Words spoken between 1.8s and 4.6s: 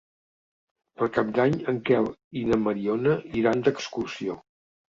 Quel i na Mariona iran d'excursió.